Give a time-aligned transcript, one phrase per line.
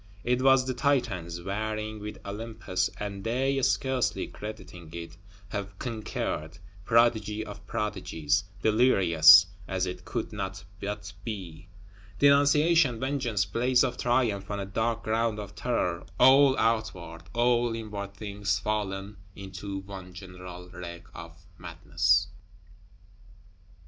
[0.23, 5.15] It was the Titans warring with Olympus; and they, scarcely crediting it,
[5.49, 11.67] have conquered; prodigy of prodigies; delirious, as it could not but be.
[12.17, 18.15] Denunciation, vengeance; blaze of triumph on a dark ground of terror; all outward, all inward
[18.15, 22.25] things fallen into one general wreck of madness!